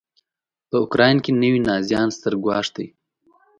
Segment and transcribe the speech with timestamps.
[0.69, 2.87] په اوکراین کې نوي نازیان ستر ګواښ دی.